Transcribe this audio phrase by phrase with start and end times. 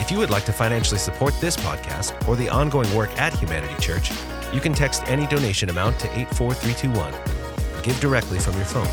[0.00, 3.74] If you would like to financially support this podcast or the ongoing work at Humanity
[3.80, 4.10] Church,
[4.52, 7.82] you can text any donation amount to 84321.
[7.82, 8.88] Give directly from your phone.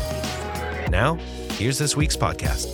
[0.90, 1.14] Now,
[1.52, 2.66] here's this week's podcast.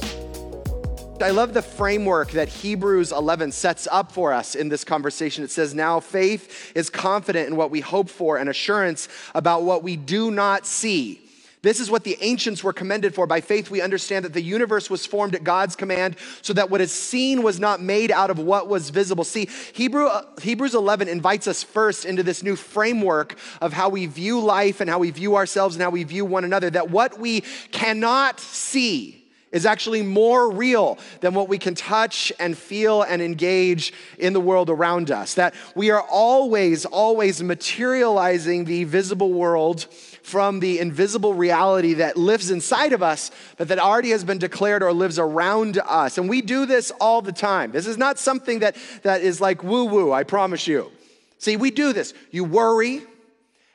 [1.22, 5.44] I love the framework that Hebrews 11 sets up for us in this conversation.
[5.44, 9.84] It says, Now faith is confident in what we hope for and assurance about what
[9.84, 11.23] we do not see.
[11.64, 13.26] This is what the ancients were commended for.
[13.26, 16.82] By faith, we understand that the universe was formed at God's command so that what
[16.82, 19.24] is seen was not made out of what was visible.
[19.24, 24.04] See, Hebrew, uh, Hebrews 11 invites us first into this new framework of how we
[24.04, 27.18] view life and how we view ourselves and how we view one another, that what
[27.18, 27.40] we
[27.72, 29.23] cannot see
[29.54, 34.40] is actually more real than what we can touch and feel and engage in the
[34.40, 35.34] world around us.
[35.34, 39.86] That we are always, always materializing the visible world
[40.24, 44.82] from the invisible reality that lives inside of us, but that already has been declared
[44.82, 46.18] or lives around us.
[46.18, 47.70] And we do this all the time.
[47.70, 50.90] This is not something that, that is like woo woo, I promise you.
[51.38, 52.12] See, we do this.
[52.32, 53.02] You worry,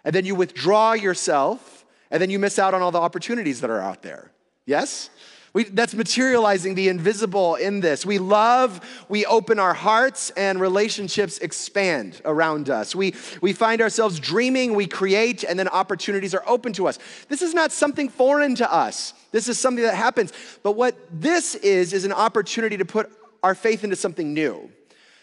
[0.03, 3.69] and then you withdraw yourself, and then you miss out on all the opportunities that
[3.69, 4.31] are out there.
[4.65, 5.09] Yes?
[5.53, 8.05] We, that's materializing the invisible in this.
[8.05, 12.95] We love, we open our hearts, and relationships expand around us.
[12.95, 16.99] We, we find ourselves dreaming, we create, and then opportunities are open to us.
[17.29, 19.13] This is not something foreign to us.
[19.31, 20.33] This is something that happens.
[20.61, 23.11] But what this is, is an opportunity to put
[23.41, 24.69] our faith into something new.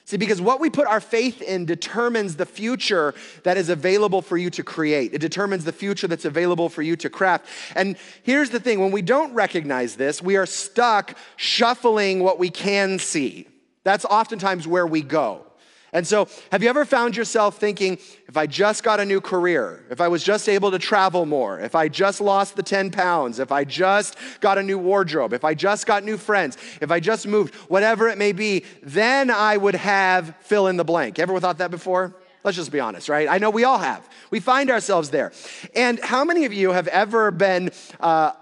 [0.07, 3.13] See, because what we put our faith in determines the future
[3.43, 5.13] that is available for you to create.
[5.13, 7.47] It determines the future that's available for you to craft.
[7.75, 12.51] And here's the thing when we don't recognize this, we are stuck shuffling what we
[12.51, 13.49] can see.
[13.83, 15.45] That's oftentimes where we go.
[15.93, 19.85] And so, have you ever found yourself thinking, if I just got a new career,
[19.89, 23.39] if I was just able to travel more, if I just lost the 10 pounds,
[23.39, 27.01] if I just got a new wardrobe, if I just got new friends, if I
[27.01, 31.19] just moved, whatever it may be, then I would have fill in the blank.
[31.19, 32.15] Ever thought that before?
[32.43, 33.29] Let's just be honest, right?
[33.29, 34.09] I know we all have.
[34.31, 35.33] We find ourselves there.
[35.75, 38.33] And how many of you have ever been uh,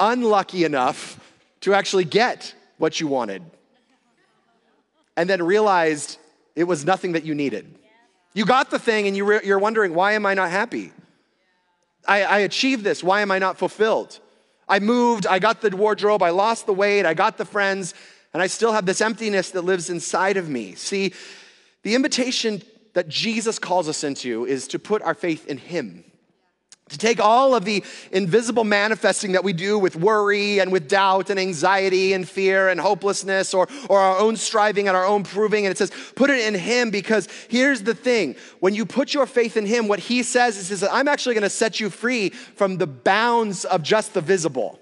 [0.00, 1.20] unlucky enough
[1.60, 3.42] to actually get what you wanted
[5.16, 6.18] and then realized
[6.54, 7.78] it was nothing that you needed.
[8.34, 10.92] You got the thing and you re- you're wondering, why am I not happy?
[12.06, 13.02] I, I achieved this.
[13.02, 14.18] Why am I not fulfilled?
[14.68, 17.94] I moved, I got the wardrobe, I lost the weight, I got the friends,
[18.32, 20.74] and I still have this emptiness that lives inside of me.
[20.74, 21.12] See,
[21.82, 22.62] the invitation
[22.94, 26.04] that Jesus calls us into is to put our faith in Him
[26.92, 27.82] to take all of the
[28.12, 32.78] invisible manifesting that we do with worry and with doubt and anxiety and fear and
[32.78, 36.46] hopelessness or, or our own striving and our own proving, and it says, put it
[36.46, 38.36] in Him because here's the thing.
[38.60, 41.42] When you put your faith in Him, what He says is, is I'm actually going
[41.42, 44.78] to set you free from the bounds of just the visible.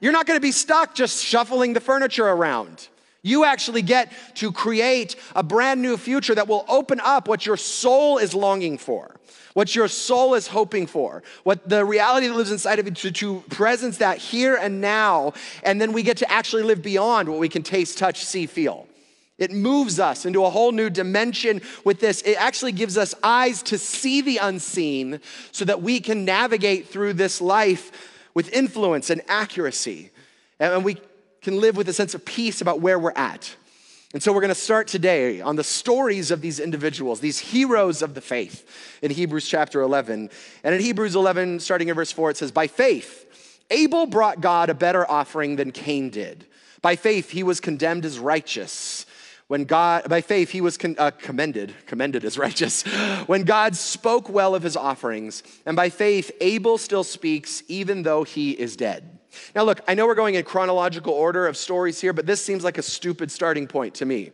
[0.00, 2.88] You're not going to be stuck just shuffling the furniture around.
[3.22, 7.56] You actually get to create a brand new future that will open up what your
[7.56, 9.16] soul is longing for,
[9.52, 13.10] what your soul is hoping for, what the reality that lives inside of you to,
[13.10, 15.34] to presence that here and now.
[15.62, 18.86] And then we get to actually live beyond what we can taste, touch, see, feel.
[19.36, 22.20] It moves us into a whole new dimension with this.
[22.22, 25.20] It actually gives us eyes to see the unseen
[25.50, 27.90] so that we can navigate through this life
[28.34, 30.10] with influence and accuracy.
[30.58, 30.98] And we
[31.42, 33.56] can live with a sense of peace about where we're at.
[34.12, 38.02] And so we're going to start today on the stories of these individuals, these heroes
[38.02, 40.30] of the faith in Hebrews chapter 11.
[40.64, 44.68] And in Hebrews 11, starting in verse 4, it says, By faith, Abel brought God
[44.68, 46.44] a better offering than Cain did.
[46.82, 49.06] By faith, he was condemned as righteous.
[49.46, 52.82] When God, by faith, he was con, uh, commended, commended as righteous.
[53.26, 58.24] When God spoke well of his offerings, and by faith, Abel still speaks even though
[58.24, 59.19] he is dead.
[59.54, 62.64] Now, look, I know we're going in chronological order of stories here, but this seems
[62.64, 64.32] like a stupid starting point to me,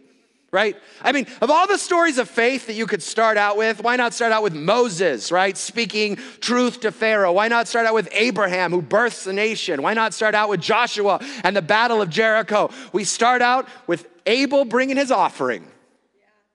[0.51, 0.77] right?
[1.03, 3.97] I mean, of all the stories of faith that you could start out with, why
[3.97, 5.57] not start out with Moses, right?
[5.57, 7.33] Speaking truth to Pharaoh.
[7.33, 9.83] Why not start out with Abraham, who births the nation?
[9.83, 12.71] Why not start out with Joshua and the Battle of Jericho?
[12.93, 15.67] We start out with Abel bringing his offering.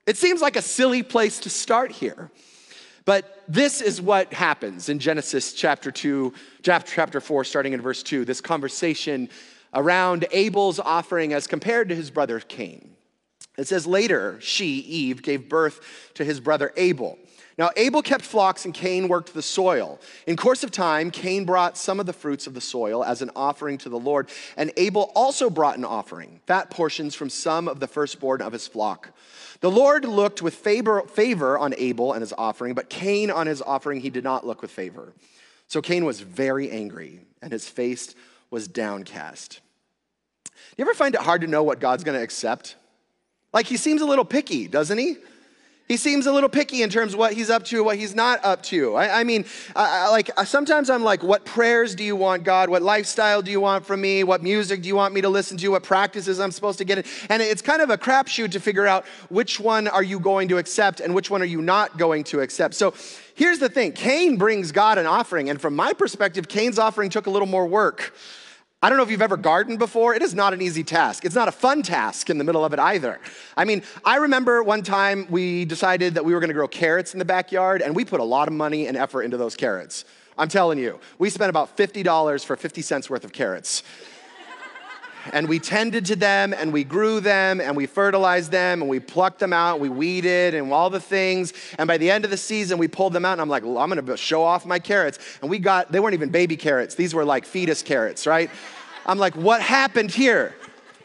[0.08, 2.32] It seems like a silly place to start here.
[3.12, 8.24] But this is what happens in Genesis chapter 2, chapter 4, starting in verse 2.
[8.24, 9.28] This conversation
[9.74, 12.96] around Abel's offering as compared to his brother Cain.
[13.58, 17.20] It says later, she, Eve, gave birth to his brother Abel.
[17.58, 20.00] Now, Abel kept flocks and Cain worked the soil.
[20.26, 23.32] In course of time, Cain brought some of the fruits of the soil as an
[23.36, 27.80] offering to the Lord, and Abel also brought an offering, fat portions from some of
[27.80, 29.12] the firstborn of his flock.
[29.60, 33.62] The Lord looked with favor, favor on Abel and his offering, but Cain on his
[33.62, 35.14] offering he did not look with favor.
[35.68, 38.16] So Cain was very angry, and his face
[38.50, 39.62] was downcast.
[40.44, 42.76] Do you ever find it hard to know what God's gonna accept?
[43.54, 45.18] Like he seems a little picky, doesn't he?
[45.92, 48.40] He seems a little picky in terms of what he's up to, what he's not
[48.46, 48.96] up to.
[48.96, 49.44] I, I mean,
[49.76, 52.70] I, I, like uh, sometimes I'm like, what prayers do you want, God?
[52.70, 54.24] What lifestyle do you want from me?
[54.24, 55.68] What music do you want me to listen to?
[55.68, 57.04] What practices I'm supposed to get in?
[57.28, 60.60] And it's kind of a crapshoot to figure out which one are you going to
[60.60, 62.74] accept and which one are you not going to accept.
[62.74, 62.94] So
[63.36, 67.28] here's the thing Cain brings God an offering, and from my perspective, Cain's offering took
[67.28, 68.14] a little more work.
[68.84, 70.16] I don't know if you've ever gardened before.
[70.16, 71.24] It is not an easy task.
[71.24, 73.20] It's not a fun task in the middle of it either.
[73.56, 77.14] I mean, I remember one time we decided that we were going to grow carrots
[77.14, 80.04] in the backyard, and we put a lot of money and effort into those carrots.
[80.36, 83.84] I'm telling you, we spent about $50 for 50 cents worth of carrots.
[85.34, 89.00] And we tended to them and we grew them and we fertilized them and we
[89.00, 91.54] plucked them out, we weeded and all the things.
[91.78, 93.78] And by the end of the season, we pulled them out and I'm like, well,
[93.78, 95.20] I'm gonna show off my carrots.
[95.42, 98.50] And we got, they weren't even baby carrots, these were like fetus carrots, right?
[99.06, 100.56] I'm like, what happened here?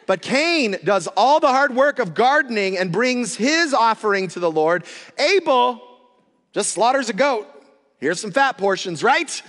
[0.06, 4.50] But Cain does all the hard work of gardening and brings his offering to the
[4.50, 4.84] Lord.
[5.18, 5.82] Abel
[6.52, 7.48] just slaughters a goat.
[7.98, 9.42] Here's some fat portions, right?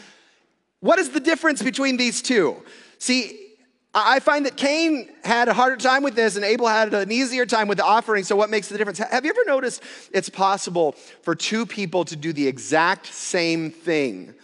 [0.79, 2.63] What is the difference between these two?
[2.97, 3.46] See,
[3.93, 7.45] I find that Cain had a harder time with this and Abel had an easier
[7.45, 8.23] time with the offering.
[8.23, 8.99] So, what makes the difference?
[8.99, 9.81] Have you ever noticed
[10.13, 10.91] it's possible
[11.23, 14.35] for two people to do the exact same thing,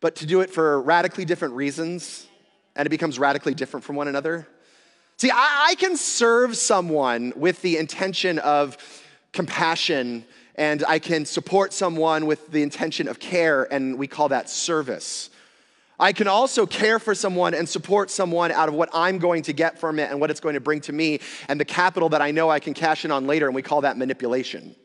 [0.00, 2.26] but to do it for radically different reasons?
[2.76, 4.46] And it becomes radically different from one another?
[5.16, 8.76] See, I, I can serve someone with the intention of
[9.32, 14.50] compassion, and I can support someone with the intention of care, and we call that
[14.50, 15.30] service.
[15.98, 19.52] I can also care for someone and support someone out of what I'm going to
[19.52, 22.20] get from it and what it's going to bring to me and the capital that
[22.20, 24.76] I know I can cash in on later, and we call that manipulation.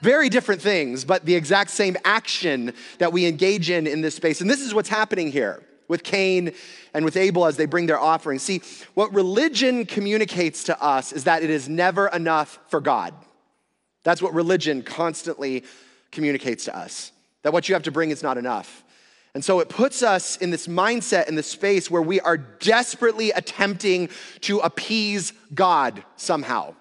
[0.00, 4.40] Very different things, but the exact same action that we engage in in this space.
[4.40, 6.52] And this is what's happening here with Cain
[6.94, 8.38] and with Abel as they bring their offering.
[8.38, 8.62] See,
[8.94, 13.14] what religion communicates to us is that it is never enough for God.
[14.02, 15.64] That's what religion constantly
[16.10, 17.12] communicates to us
[17.42, 18.83] that what you have to bring is not enough.
[19.34, 23.32] And so it puts us in this mindset, in this space where we are desperately
[23.32, 24.08] attempting
[24.42, 26.74] to appease God somehow.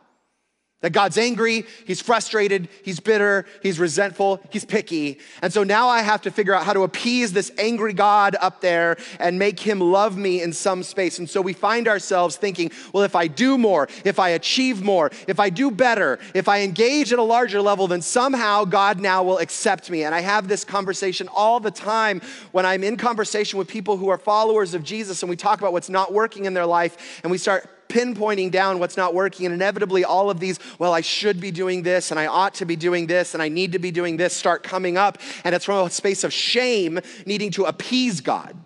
[0.83, 5.18] That God's angry, he's frustrated, he's bitter, he's resentful, he's picky.
[5.41, 8.59] And so now I have to figure out how to appease this angry God up
[8.59, 11.19] there and make him love me in some space.
[11.19, 15.09] And so we find ourselves thinking, well, if I do more, if I achieve more,
[15.25, 19.24] if I do better, if I engage at a larger level, then somehow God now
[19.24, 20.03] will accept me.
[20.03, 22.21] And I have this conversation all the time
[22.51, 25.71] when I'm in conversation with people who are followers of Jesus and we talk about
[25.71, 29.45] what's not working in their life and we start pinpointing down what's not working.
[29.45, 32.66] And inevitably, all of these, well, I should be doing this, and I ought to
[32.66, 35.19] be doing this, and I need to be doing this, start coming up.
[35.44, 38.57] And it's from a space of shame, needing to appease God,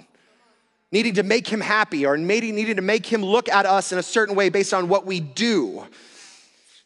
[0.92, 4.00] needing to make him happy, or maybe needing to make him look at us in
[4.00, 5.86] a certain way based on what we do.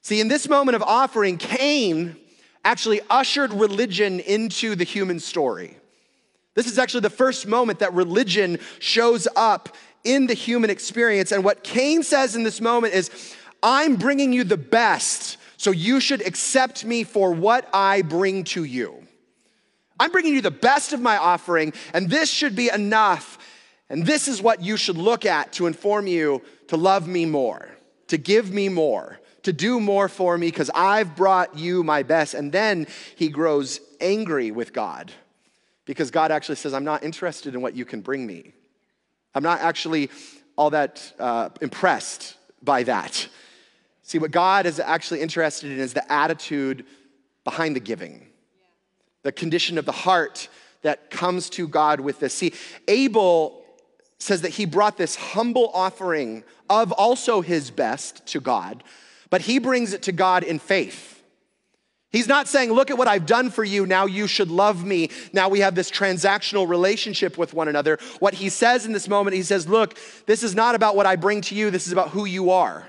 [0.02, 2.16] See, in this moment of offering, Cain
[2.66, 5.78] actually ushered religion into the human story.
[6.54, 11.32] This is actually the first moment that religion shows up in the human experience.
[11.32, 16.00] And what Cain says in this moment is, I'm bringing you the best, so you
[16.00, 19.08] should accept me for what I bring to you.
[20.00, 23.38] I'm bringing you the best of my offering, and this should be enough.
[23.88, 27.70] And this is what you should look at to inform you to love me more,
[28.08, 32.34] to give me more, to do more for me, because I've brought you my best.
[32.34, 35.12] And then he grows angry with God
[35.86, 38.54] because God actually says, I'm not interested in what you can bring me.
[39.34, 40.10] I'm not actually
[40.58, 43.28] all that uh, impressed by that.
[44.04, 46.86] See, what God is actually interested in is the attitude
[47.44, 48.28] behind the giving,
[49.24, 50.50] the condition of the heart
[50.82, 52.34] that comes to God with this.
[52.34, 52.54] See,
[52.88, 53.64] Abel
[54.18, 58.84] says that he brought this humble offering of also his best to God,
[59.30, 61.11] but he brings it to God in faith.
[62.12, 63.86] He's not saying, Look at what I've done for you.
[63.86, 65.10] Now you should love me.
[65.34, 68.00] Now we have this transactional relationship with one another.
[68.20, 71.16] What he says in this moment, he says, Look, this is not about what I
[71.16, 71.72] bring to you.
[71.72, 72.86] This is about who you are.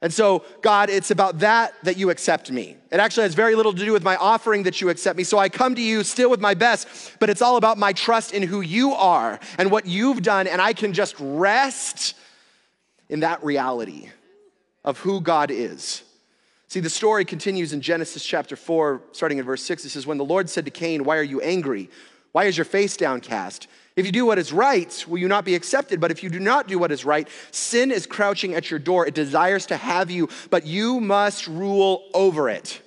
[0.00, 2.76] And so, God, it's about that that you accept me.
[2.90, 5.24] It actually has very little to do with my offering that you accept me.
[5.24, 8.32] So I come to you still with my best, but it's all about my trust
[8.32, 10.46] in who you are and what you've done.
[10.46, 12.14] And I can just rest
[13.08, 14.08] in that reality
[14.84, 16.02] of who God is
[16.68, 19.86] See, the story continues in Genesis chapter 4, starting in verse 6.
[19.86, 21.88] It says, When the Lord said to Cain, Why are you angry?
[22.32, 23.68] Why is your face downcast?
[23.96, 25.98] If you do what is right, will you not be accepted?
[25.98, 29.06] But if you do not do what is right, sin is crouching at your door.
[29.06, 32.80] It desires to have you, but you must rule over it.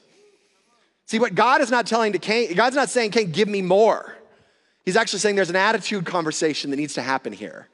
[1.07, 4.15] See, what God is not telling to Cain, God's not saying, Cain, give me more.
[4.85, 7.67] He's actually saying there's an attitude conversation that needs to happen here.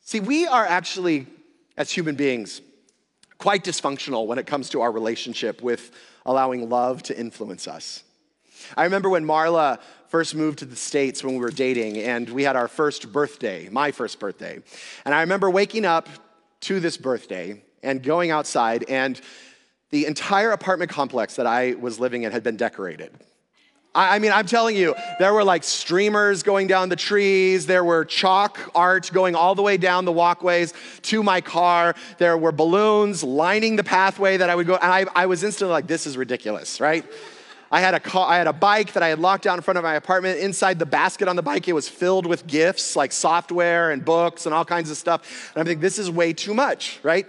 [0.00, 1.26] See, we are actually,
[1.76, 2.60] as human beings,
[3.44, 5.90] quite dysfunctional when it comes to our relationship with
[6.24, 8.02] allowing love to influence us.
[8.74, 12.42] I remember when Marla first moved to the States when we were dating, and we
[12.42, 14.60] had our first birthday, my first birthday.
[15.04, 16.08] And I remember waking up
[16.60, 19.20] to this birthday and going outside, and
[19.90, 23.12] the entire apartment complex that I was living in had been decorated.
[23.96, 27.64] I mean, I'm telling you, there were like streamers going down the trees.
[27.64, 31.94] There were chalk art going all the way down the walkways to my car.
[32.18, 34.74] There were balloons lining the pathway that I would go.
[34.74, 37.04] And I, I was instantly like, this is ridiculous, right?
[37.70, 39.84] I had, a I had a bike that I had locked down in front of
[39.84, 40.40] my apartment.
[40.40, 44.46] Inside the basket on the bike, it was filled with gifts like software and books
[44.46, 45.52] and all kinds of stuff.
[45.54, 47.26] And I'm thinking, this is way too much, right?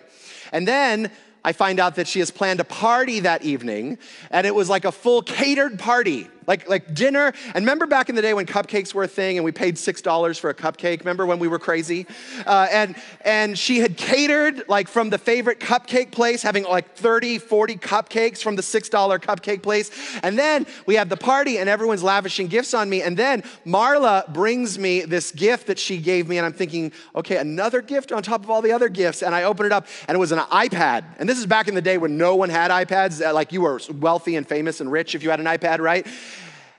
[0.51, 1.11] And then
[1.43, 3.99] I find out that she has planned a party that evening,
[4.31, 7.33] and it was like a full catered party like, like dinner.
[7.53, 10.39] And remember back in the day when cupcakes were a thing and we paid $6
[10.39, 10.99] for a cupcake?
[10.99, 12.05] Remember when we were crazy?
[12.45, 17.39] Uh, and, and she had catered like from the favorite cupcake place, having like 30,
[17.39, 19.91] 40 cupcakes from the $6 cupcake place.
[20.23, 23.01] And then we have the party and everyone's lavishing gifts on me.
[23.01, 26.37] And then Marla brings me this gift that she gave me.
[26.37, 29.23] And I'm thinking, okay, another gift on top of all the other gifts.
[29.23, 31.05] And I open it up and it was an iPad.
[31.19, 33.33] And this is back in the day when no one had iPads.
[33.33, 36.05] Like you were wealthy and famous and rich if you had an iPad, right?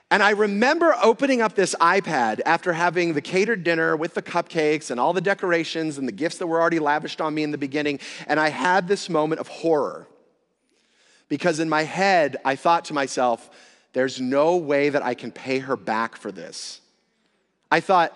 [0.09, 4.89] And I remember opening up this iPad after having the catered dinner with the cupcakes
[4.89, 7.57] and all the decorations and the gifts that were already lavished on me in the
[7.57, 7.99] beginning.
[8.25, 10.07] And I had this moment of horror.
[11.27, 13.49] Because in my head, I thought to myself,
[13.91, 16.79] there's no way that I can pay her back for this.
[17.69, 18.15] I thought,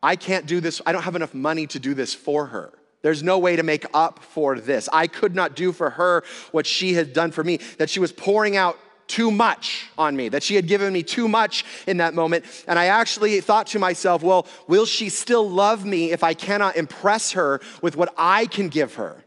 [0.00, 0.80] I can't do this.
[0.86, 2.72] I don't have enough money to do this for her.
[3.02, 4.88] There's no way to make up for this.
[4.92, 6.22] I could not do for her
[6.52, 10.28] what she had done for me, that she was pouring out too much on me,
[10.28, 12.44] that she had given me too much in that moment.
[12.66, 16.76] And I actually thought to myself, well, will she still love me if I cannot
[16.76, 19.24] impress her with what I can give her?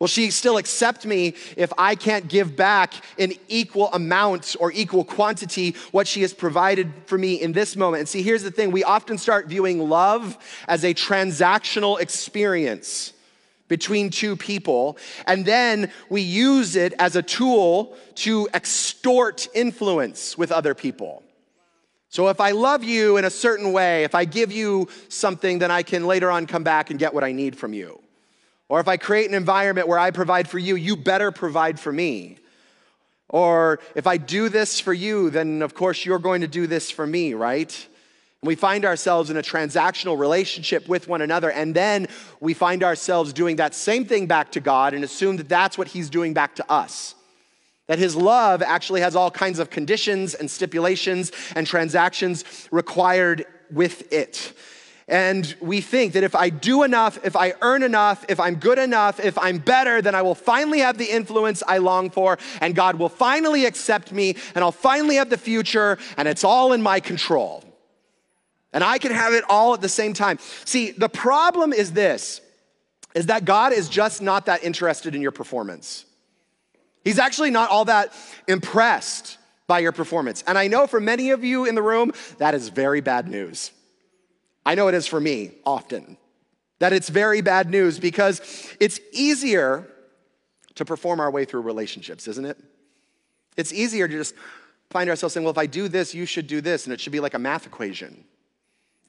[0.00, 5.04] Will she still accept me if I can't give back in equal amount or equal
[5.04, 8.00] quantity what she has provided for me in this moment?
[8.00, 13.12] And see, here's the thing we often start viewing love as a transactional experience
[13.70, 20.50] between two people, and then we use it as a tool to extort influence with
[20.50, 21.22] other people.
[22.08, 25.70] So if I love you in a certain way, if I give you something, then
[25.70, 28.00] I can later on come back and get what I need from you.
[28.68, 31.92] Or if I create an environment where I provide for you, you better provide for
[31.92, 32.38] me.
[33.28, 36.90] Or if I do this for you, then of course you're going to do this
[36.90, 37.86] for me, right?
[38.42, 42.08] We find ourselves in a transactional relationship with one another, and then
[42.40, 45.88] we find ourselves doing that same thing back to God and assume that that's what
[45.88, 47.14] He's doing back to us.
[47.86, 54.10] That His love actually has all kinds of conditions and stipulations and transactions required with
[54.10, 54.54] it.
[55.06, 58.78] And we think that if I do enough, if I earn enough, if I'm good
[58.78, 62.74] enough, if I'm better, then I will finally have the influence I long for, and
[62.74, 66.80] God will finally accept me, and I'll finally have the future, and it's all in
[66.80, 67.64] my control.
[68.72, 70.38] And I can have it all at the same time.
[70.64, 72.40] See, the problem is this
[73.14, 76.04] is that God is just not that interested in your performance.
[77.04, 78.12] He's actually not all that
[78.46, 80.44] impressed by your performance.
[80.46, 83.72] And I know for many of you in the room, that is very bad news.
[84.64, 86.16] I know it is for me often.
[86.78, 88.40] That it's very bad news because
[88.78, 89.88] it's easier
[90.76, 92.58] to perform our way through relationships, isn't it?
[93.56, 94.34] It's easier to just
[94.90, 96.84] find ourselves saying, well, if I do this, you should do this.
[96.84, 98.24] And it should be like a math equation.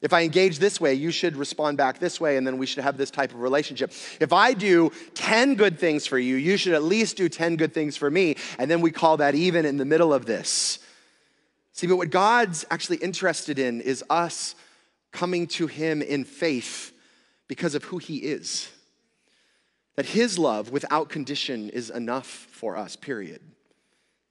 [0.02, 2.82] If I engage this way, you should respond back this way, and then we should
[2.82, 3.92] have this type of relationship.
[4.18, 7.72] If I do 10 good things for you, you should at least do 10 good
[7.72, 10.80] things for me, and then we call that even in the middle of this.
[11.72, 14.56] See, but what God's actually interested in is us
[15.12, 16.92] coming to Him in faith
[17.46, 18.68] because of who He is.
[19.94, 23.40] That His love without condition is enough for us, period.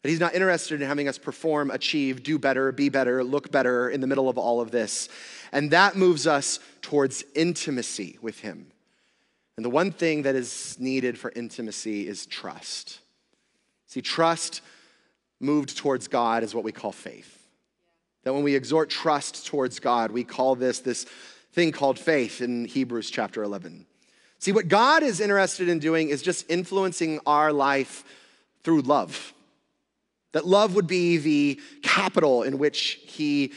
[0.02, 3.90] That He's not interested in having us perform, achieve, do better, be better, look better
[3.90, 5.10] in the middle of all of this.
[5.52, 8.68] And that moves us towards intimacy with Him.
[9.58, 13.00] And the one thing that is needed for intimacy is trust.
[13.88, 14.62] See, trust
[15.40, 17.38] moved towards God is what we call faith.
[18.24, 21.06] That when we exhort trust towards God, we call this this
[21.54, 23.86] thing called faith in Hebrews chapter 11.
[24.40, 28.04] See, what God is interested in doing is just influencing our life
[28.64, 29.34] through love.
[30.34, 33.52] That love would be the capital in which he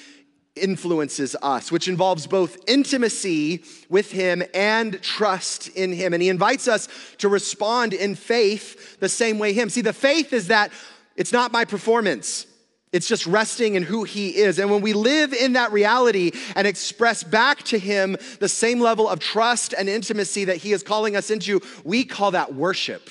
[0.57, 6.13] influences us, which involves both intimacy with Him and trust in Him.
[6.13, 6.89] And He invites us
[7.19, 9.69] to respond in faith the same way Him.
[9.69, 10.71] See, the faith is that
[11.17, 12.47] it's not my performance.
[12.93, 14.61] It's just resting in who he is.
[14.61, 19.09] And when we live in that reality and express back to him the same level
[19.09, 23.11] of trust and intimacy that he is calling us into, we call that worship.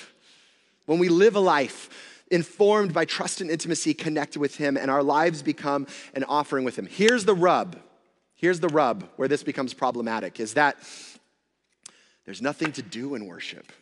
[0.86, 1.90] When we live a life
[2.34, 6.76] informed by trust and intimacy connected with Him, and our lives become an offering with
[6.76, 6.86] Him.
[6.86, 7.78] Here's the rub.
[8.34, 10.76] Here's the rub where this becomes problematic is that
[12.24, 13.72] there's nothing to do in worship.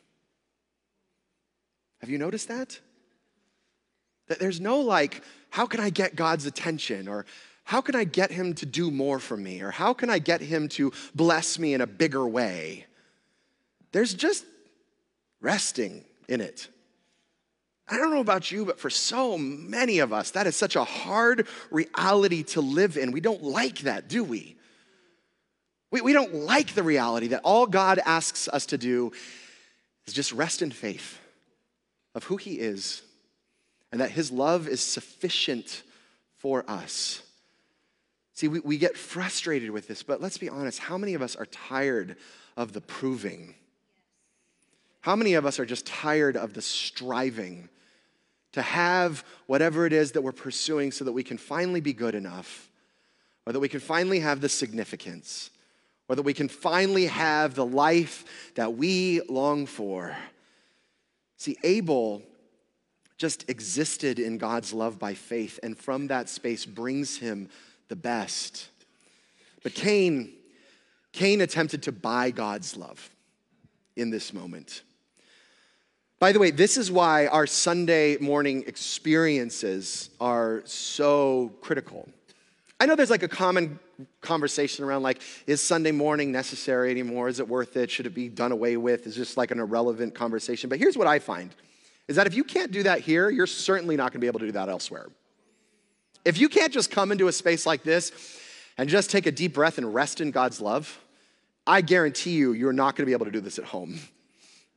[2.00, 2.78] Have you noticed that?
[4.28, 7.08] That there's no like, how can I get God's attention?
[7.08, 7.24] Or
[7.64, 9.62] how can I get Him to do more for me?
[9.62, 12.86] Or how can I get Him to bless me in a bigger way?
[13.92, 14.44] There's just
[15.40, 16.68] resting in it.
[17.92, 20.84] I don't know about you, but for so many of us, that is such a
[20.84, 23.12] hard reality to live in.
[23.12, 24.56] We don't like that, do we?
[25.90, 29.12] We, we don't like the reality that all God asks us to do
[30.06, 31.18] is just rest in faith
[32.14, 33.02] of who He is
[33.92, 35.82] and that His love is sufficient
[36.38, 37.20] for us.
[38.32, 41.36] See, we, we get frustrated with this, but let's be honest how many of us
[41.36, 42.16] are tired
[42.56, 43.54] of the proving?
[45.02, 47.68] How many of us are just tired of the striving
[48.52, 52.14] to have whatever it is that we're pursuing so that we can finally be good
[52.14, 52.70] enough,
[53.46, 55.50] or that we can finally have the significance,
[56.08, 60.16] or that we can finally have the life that we long for?
[61.38, 62.22] See, Abel
[63.16, 67.48] just existed in God's love by faith, and from that space brings him
[67.88, 68.68] the best.
[69.62, 70.32] But Cain,
[71.12, 73.10] Cain attempted to buy God's love
[73.96, 74.82] in this moment.
[76.22, 82.08] By the way, this is why our Sunday morning experiences are so critical.
[82.78, 83.80] I know there's like a common
[84.20, 87.26] conversation around like, is Sunday morning necessary anymore?
[87.26, 87.90] Is it worth it?
[87.90, 89.04] Should it be done away with?
[89.08, 90.70] Is just like an irrelevant conversation.
[90.70, 91.52] But here's what I find
[92.06, 94.46] is that if you can't do that here, you're certainly not gonna be able to
[94.46, 95.08] do that elsewhere.
[96.24, 98.12] If you can't just come into a space like this
[98.78, 101.00] and just take a deep breath and rest in God's love,
[101.66, 103.98] I guarantee you, you're not gonna be able to do this at home.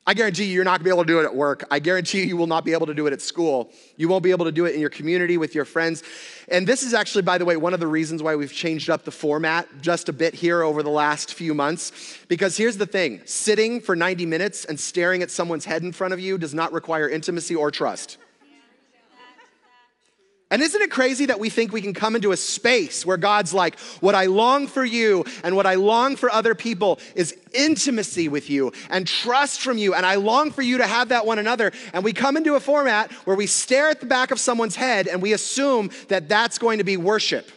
[0.07, 1.65] I guarantee you, you're not gonna be able to do it at work.
[1.71, 3.71] I guarantee you, you will not be able to do it at school.
[3.97, 6.03] You won't be able to do it in your community with your friends.
[6.47, 9.03] And this is actually, by the way, one of the reasons why we've changed up
[9.03, 12.19] the format just a bit here over the last few months.
[12.27, 16.13] Because here's the thing sitting for 90 minutes and staring at someone's head in front
[16.13, 18.17] of you does not require intimacy or trust.
[20.55, 23.53] And isn't it crazy that we think we can come into a space where God's
[23.53, 28.29] like, what I long for you and what I long for other people is intimacy
[28.29, 29.93] with you and trust from you.
[29.93, 31.73] And I long for you to have that one another.
[31.91, 35.09] And we come into a format where we stare at the back of someone's head
[35.09, 37.51] and we assume that that's going to be worship.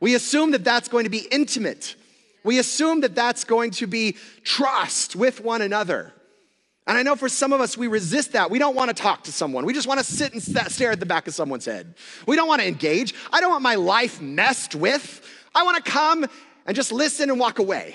[0.00, 1.94] We assume that that's going to be intimate.
[2.42, 6.12] We assume that that's going to be trust with one another.
[6.86, 8.50] And I know for some of us, we resist that.
[8.50, 9.64] We don't want to talk to someone.
[9.64, 11.94] We just want to sit and stare at the back of someone's head.
[12.26, 13.14] We don't want to engage.
[13.32, 15.24] I don't want my life messed with.
[15.54, 16.26] I want to come
[16.66, 17.94] and just listen and walk away.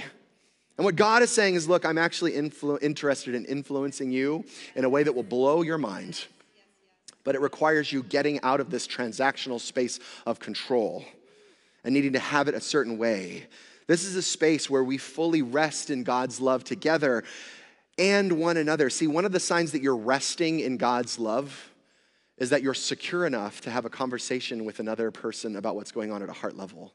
[0.78, 4.46] And what God is saying is look, I'm actually influ- interested in influencing you
[4.76, 6.26] in a way that will blow your mind.
[7.24, 11.04] But it requires you getting out of this transactional space of control
[11.84, 13.48] and needing to have it a certain way.
[13.88, 17.24] This is a space where we fully rest in God's love together
[17.98, 18.90] and one another.
[18.90, 21.72] See, one of the signs that you're resting in God's love
[22.38, 26.12] is that you're secure enough to have a conversation with another person about what's going
[26.12, 26.94] on at a heart level.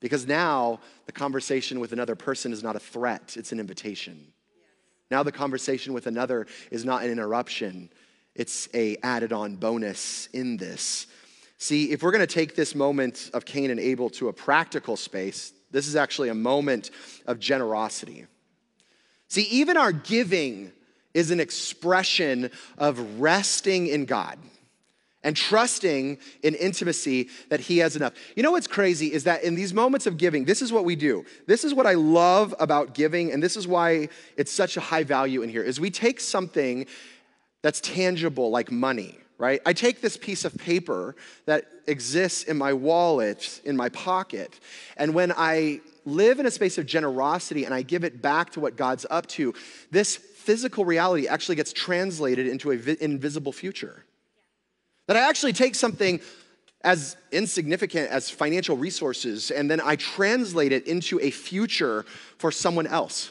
[0.00, 4.32] Because now the conversation with another person is not a threat, it's an invitation.
[5.10, 7.90] Now the conversation with another is not an interruption,
[8.34, 11.06] it's a added on bonus in this.
[11.56, 14.96] See, if we're going to take this moment of Cain and Abel to a practical
[14.96, 16.90] space, this is actually a moment
[17.26, 18.26] of generosity.
[19.34, 20.70] See, even our giving
[21.12, 24.38] is an expression of resting in God
[25.24, 28.12] and trusting in intimacy that he has enough.
[28.36, 30.94] You know what's crazy is that in these moments of giving, this is what we
[30.94, 31.24] do.
[31.48, 35.02] This is what I love about giving and this is why it's such a high
[35.02, 36.86] value in here is we take something
[37.60, 39.60] that's tangible like money, right?
[39.66, 41.16] I take this piece of paper
[41.46, 44.60] that exists in my wallet, in my pocket,
[44.96, 48.60] and when I live in a space of generosity and I give it back to
[48.60, 49.54] what God's up to,
[49.90, 54.04] this physical reality actually gets translated into an vi- invisible future.
[55.06, 56.20] That I actually take something
[56.82, 62.04] as insignificant as financial resources and then I translate it into a future
[62.36, 63.30] for someone else.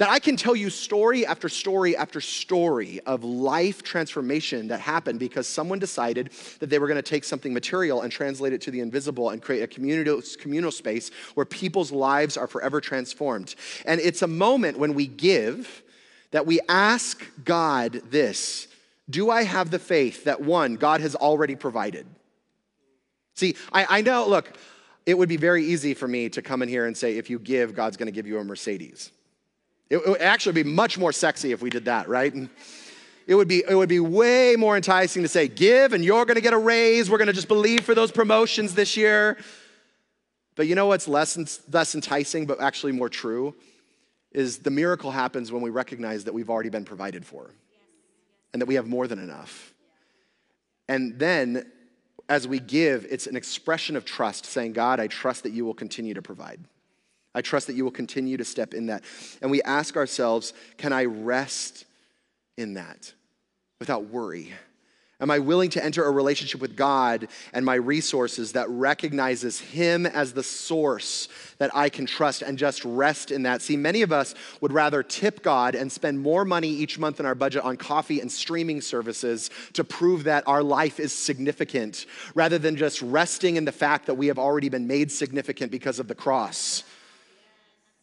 [0.00, 5.20] That I can tell you story after story after story of life transformation that happened
[5.20, 8.70] because someone decided that they were going to take something material and translate it to
[8.70, 13.54] the invisible and create a communal, communal space where people's lives are forever transformed.
[13.84, 15.82] And it's a moment when we give
[16.30, 18.68] that we ask God this
[19.10, 22.06] Do I have the faith that one, God has already provided?
[23.34, 24.50] See, I, I know, look,
[25.04, 27.38] it would be very easy for me to come in here and say, if you
[27.38, 29.12] give, God's going to give you a Mercedes.
[29.90, 32.32] It would actually be much more sexy if we did that, right?
[33.26, 36.40] It would be, it would be way more enticing to say, give and you're gonna
[36.40, 37.10] get a raise.
[37.10, 39.36] We're gonna just believe for those promotions this year.
[40.54, 43.54] But you know what's less, less enticing, but actually more true?
[44.32, 47.50] Is the miracle happens when we recognize that we've already been provided for
[48.52, 49.74] and that we have more than enough.
[50.88, 51.70] And then
[52.28, 55.74] as we give, it's an expression of trust, saying, God, I trust that you will
[55.74, 56.60] continue to provide.
[57.34, 59.04] I trust that you will continue to step in that.
[59.40, 61.84] And we ask ourselves, can I rest
[62.56, 63.12] in that
[63.78, 64.52] without worry?
[65.20, 70.06] Am I willing to enter a relationship with God and my resources that recognizes Him
[70.06, 73.60] as the source that I can trust and just rest in that?
[73.60, 77.26] See, many of us would rather tip God and spend more money each month in
[77.26, 82.56] our budget on coffee and streaming services to prove that our life is significant rather
[82.56, 86.08] than just resting in the fact that we have already been made significant because of
[86.08, 86.82] the cross.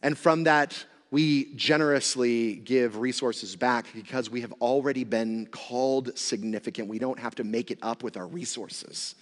[0.08, 6.88] And from that, we generously give resources back because we have already been called significant.
[6.88, 9.16] We don't have to make it up with our resources.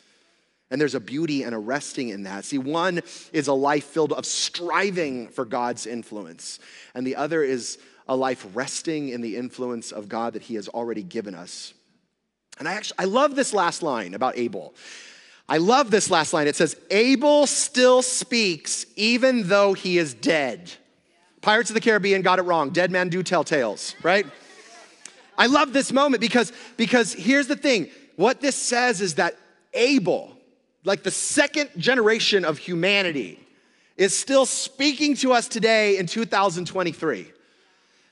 [0.70, 2.46] And there's a beauty and a resting in that.
[2.46, 3.02] See, one
[3.34, 6.60] is a life filled of striving for God's influence,
[6.94, 10.68] and the other is a life resting in the influence of God that He has
[10.68, 11.74] already given us.
[12.60, 14.76] And I actually I love this last line about Abel.
[15.48, 16.48] I love this last line.
[16.48, 20.72] It says, Abel still speaks even though he is dead.
[21.42, 22.72] Pirates of the Caribbean got it wrong.
[22.72, 24.26] Dead men do tell tales, right?
[25.38, 29.36] I love this moment because, because here's the thing what this says is that
[29.74, 30.36] Abel,
[30.84, 33.40] like the second generation of humanity,
[33.98, 37.32] is still speaking to us today in 2023.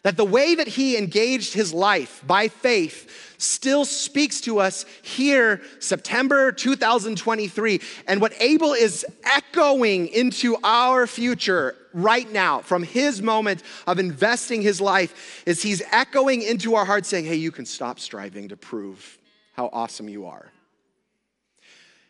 [0.04, 5.62] That the way that he engaged his life by faith still speaks to us here,
[5.80, 7.80] September 2023.
[8.08, 14.62] And what Abel is echoing into our future right now, from his moment of investing
[14.62, 18.58] his life, is he's echoing into our hearts saying, Hey, you can stop striving to
[18.58, 19.18] prove
[19.54, 20.52] how awesome you are.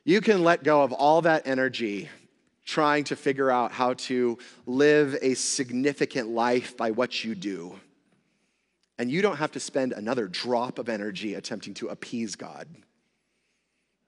[0.03, 2.09] You can let go of all that energy
[2.65, 7.79] trying to figure out how to live a significant life by what you do.
[8.97, 12.67] And you don't have to spend another drop of energy attempting to appease God.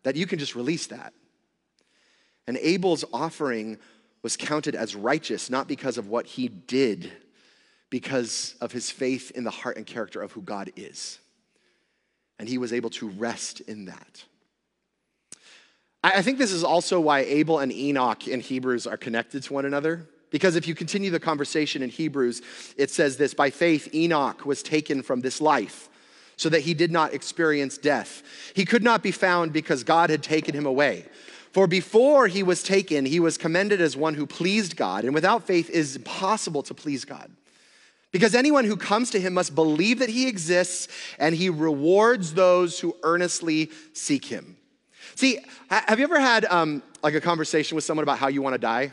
[0.04, 1.14] That you can just release that.
[2.48, 3.80] And Abel's offering
[4.22, 7.12] was counted as righteous, not because of what he did,
[7.90, 11.20] because of his faith in the heart and character of who God is.
[12.38, 14.24] And he was able to rest in that.
[16.14, 19.66] I think this is also why Abel and Enoch in Hebrews are connected to one
[19.66, 20.08] another.
[20.30, 22.44] Because if you continue the conversation in Hebrews,
[22.78, 25.90] it says this By faith, Enoch was taken from this life
[26.38, 28.22] so that he did not experience death.
[28.54, 31.06] He could not be found because God had taken him away.
[31.54, 35.06] For before he was taken, he was commended as one who pleased God.
[35.06, 37.32] And without faith, it is impossible to please God.
[38.12, 40.88] Because anyone who comes to him must believe that he exists
[41.18, 44.58] and he rewards those who earnestly seek him.
[45.16, 48.54] See, have you ever had um, like a conversation with someone about how you want
[48.54, 48.92] to die?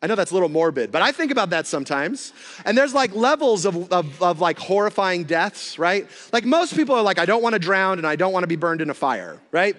[0.00, 2.32] I know that's a little morbid, but I think about that sometimes.
[2.64, 6.08] And there's like levels of, of, of, like horrifying deaths, right?
[6.32, 8.48] Like most people are like, I don't want to drown and I don't want to
[8.48, 9.76] be burned in a fire, right?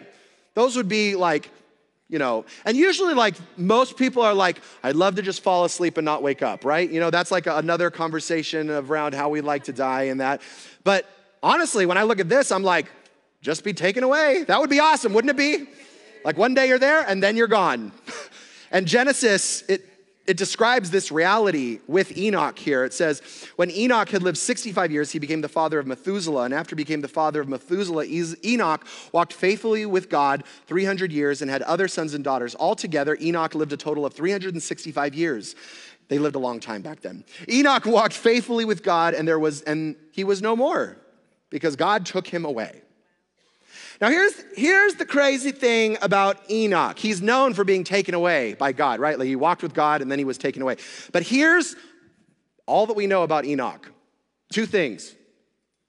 [0.53, 1.49] Those would be like,
[2.09, 5.97] you know, and usually like most people are like, I'd love to just fall asleep
[5.97, 6.89] and not wake up, right?
[6.89, 10.41] You know, that's like another conversation around how we like to die and that.
[10.85, 11.05] But
[11.41, 12.89] honestly, when I look at this, I'm like,
[13.43, 14.45] just be taken away.
[14.47, 15.67] That would be awesome, wouldn't it be?
[16.23, 17.91] Like one day you're there and then you're gone.
[18.71, 19.85] and Genesis, it,
[20.25, 22.85] it describes this reality with Enoch here.
[22.85, 23.21] It says,
[23.57, 26.45] when Enoch had lived 65 years, he became the father of Methuselah.
[26.45, 28.05] And after he became the father of Methuselah,
[28.45, 32.55] Enoch walked faithfully with God 300 years and had other sons and daughters.
[32.57, 35.55] Altogether, Enoch lived a total of 365 years.
[36.07, 37.25] They lived a long time back then.
[37.49, 40.97] Enoch walked faithfully with God, and there was, and he was no more
[41.49, 42.83] because God took him away.
[44.01, 46.97] Now, here's, here's the crazy thing about Enoch.
[46.97, 49.17] He's known for being taken away by God, right?
[49.17, 50.77] Like he walked with God and then he was taken away.
[51.11, 51.75] But here's
[52.65, 53.89] all that we know about Enoch
[54.51, 55.15] two things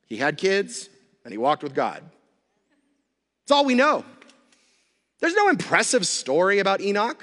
[0.06, 0.88] he had kids
[1.24, 2.02] and he walked with God.
[3.42, 4.04] That's all we know.
[5.20, 7.22] There's no impressive story about Enoch.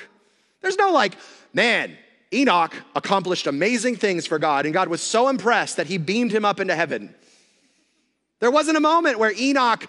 [0.62, 1.16] There's no like,
[1.54, 1.98] man,
[2.34, 6.46] Enoch accomplished amazing things for God, and God was so impressed that he beamed him
[6.46, 7.14] up into heaven.
[8.40, 9.88] There wasn't a moment where Enoch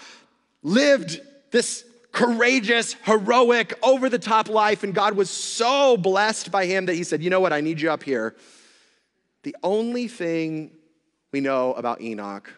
[0.63, 1.21] lived
[1.51, 6.95] this courageous, heroic, over the top life, and God was so blessed by him that
[6.95, 7.53] he said, You know what?
[7.53, 8.37] I need you up here.
[9.43, 10.71] The only thing
[11.33, 12.53] we know about Enoch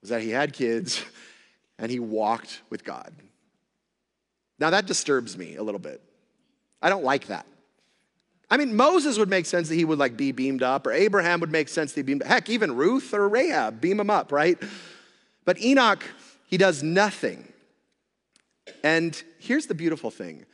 [0.00, 1.02] was that he had kids
[1.78, 3.12] and he walked with God.
[4.58, 6.00] Now that disturbs me a little bit.
[6.80, 7.46] I don't like that.
[8.50, 11.40] I mean, Moses would make sense that he would like be beamed up, or Abraham
[11.40, 12.22] would make sense that he beamed.
[12.22, 14.58] Heck, even Ruth or Rahab beam him up, right?
[15.46, 16.04] But Enoch,
[16.52, 17.50] he does nothing.
[18.84, 20.44] And here's the beautiful thing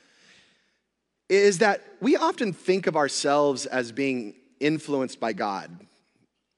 [1.29, 5.77] is that we often think of ourselves as being influenced by God.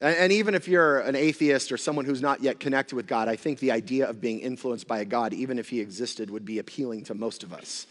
[0.02, 3.36] And even if you're an atheist or someone who's not yet connected with God, I
[3.36, 6.58] think the idea of being influenced by a God, even if he existed, would be
[6.58, 7.86] appealing to most of us.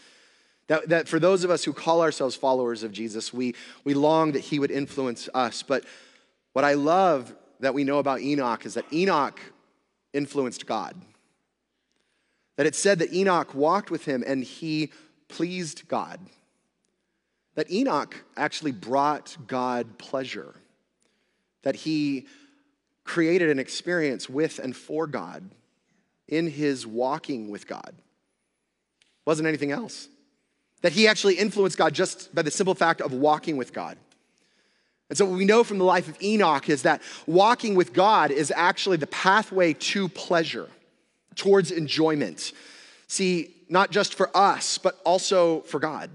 [0.68, 4.32] That, that for those of us who call ourselves followers of Jesus, we, we long
[4.32, 5.64] that he would influence us.
[5.64, 5.84] But
[6.52, 9.40] what I love that we know about Enoch is that Enoch
[10.12, 10.94] influenced God.
[12.60, 14.92] That it said that Enoch walked with him and he
[15.28, 16.20] pleased God.
[17.54, 20.54] That Enoch actually brought God pleasure.
[21.62, 22.26] That he
[23.02, 25.50] created an experience with and for God
[26.28, 27.94] in his walking with God.
[29.24, 30.08] Wasn't anything else.
[30.82, 33.96] That he actually influenced God just by the simple fact of walking with God.
[35.08, 38.30] And so, what we know from the life of Enoch is that walking with God
[38.30, 40.68] is actually the pathway to pleasure
[41.36, 42.52] towards enjoyment.
[43.06, 46.10] See, not just for us, but also for God.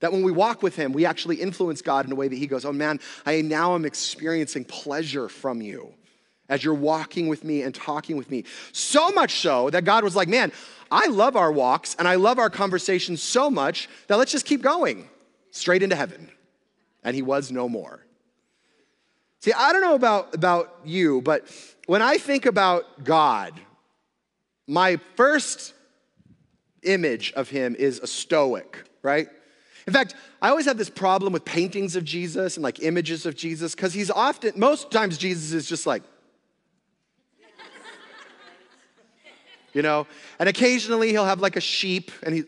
[0.00, 2.46] That when we walk with Him, we actually influence God in a way that He
[2.46, 5.92] goes, Oh man, I now am experiencing pleasure from you
[6.48, 8.44] as you're walking with me and talking with me.
[8.72, 10.52] So much so that God was like, Man,
[10.90, 14.62] I love our walks and I love our conversations so much that let's just keep
[14.62, 15.08] going
[15.50, 16.30] straight into heaven.
[17.04, 18.06] And He was no more.
[19.40, 21.46] See, I don't know about, about you, but
[21.86, 23.58] when I think about God,
[24.70, 25.74] my first
[26.84, 29.26] image of him is a stoic, right?
[29.88, 33.34] In fact, I always have this problem with paintings of Jesus and like images of
[33.34, 36.04] Jesus because he's often, most times, Jesus is just like,
[39.74, 40.06] you know,
[40.38, 42.44] and occasionally he'll have like a sheep and he,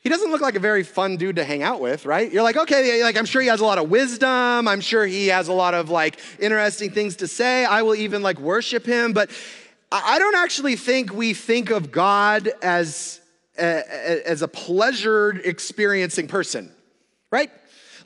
[0.00, 2.32] he doesn't look like a very fun dude to hang out with, right?
[2.32, 4.66] You're like, okay, like I'm sure he has a lot of wisdom.
[4.66, 7.66] I'm sure he has a lot of like interesting things to say.
[7.66, 9.30] I will even like worship him, but
[9.92, 13.20] I don't actually think we think of God as
[13.58, 16.72] a, as a pleasured experiencing person,
[17.30, 17.50] right?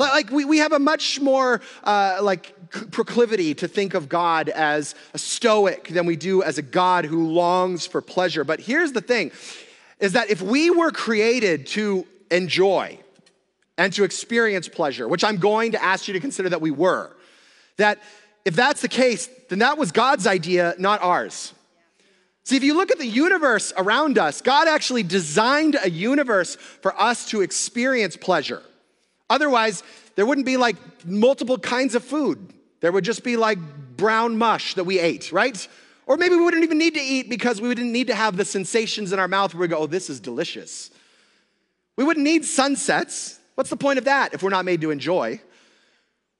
[0.00, 2.54] Like we, we have a much more uh, like
[2.90, 7.28] proclivity to think of God as a stoic than we do as a God who
[7.28, 8.42] longs for pleasure.
[8.44, 9.30] But here's the thing
[10.00, 12.98] is that if we were created to enjoy
[13.76, 17.14] and to experience pleasure, which I'm going to ask you to consider that we were,
[17.76, 17.98] that
[18.44, 21.52] if that's the case, then that was God's idea, not ours.
[22.44, 27.00] See, if you look at the universe around us, God actually designed a universe for
[27.00, 28.62] us to experience pleasure.
[29.30, 29.82] Otherwise,
[30.14, 30.76] there wouldn't be like
[31.06, 32.52] multiple kinds of food.
[32.80, 33.58] There would just be like
[33.96, 35.66] brown mush that we ate, right?
[36.06, 38.44] Or maybe we wouldn't even need to eat because we wouldn't need to have the
[38.44, 40.90] sensations in our mouth where we go, oh, this is delicious.
[41.96, 43.38] We wouldn't need sunsets.
[43.54, 45.40] What's the point of that if we're not made to enjoy?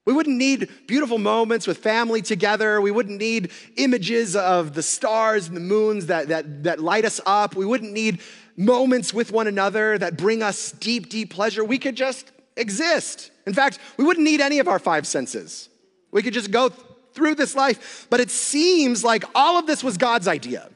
[0.07, 2.81] We wouldn't need beautiful moments with family together.
[2.81, 7.21] We wouldn't need images of the stars and the moons that, that, that light us
[7.25, 7.57] up.
[7.57, 8.21] We wouldn't need
[8.57, 11.65] moments with one another that bring us deep, deep pleasure.
[11.65, 13.31] We could just exist.
[13.47, 15.71] In fact, we wouldn't need any of our five senses.
[16.11, 16.71] We could just go
[17.15, 18.07] through this life.
[18.11, 20.69] But it seems like all of this was God's idea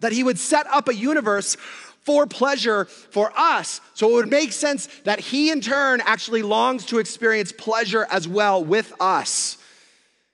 [0.00, 1.56] that He would set up a universe
[2.00, 3.80] for pleasure for us.
[3.94, 8.26] So it would make sense that He, in turn, actually longs to experience pleasure as
[8.26, 9.58] well with us.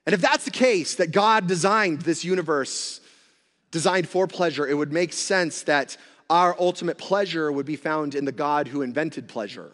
[0.06, 3.00] And if that's the case, that God designed this universe
[3.72, 5.96] designed for pleasure, it would make sense that
[6.30, 9.72] our ultimate pleasure would be found in the God who invented pleasure.